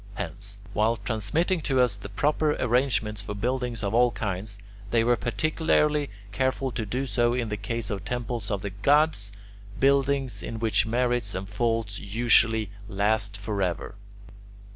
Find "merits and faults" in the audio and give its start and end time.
10.87-11.99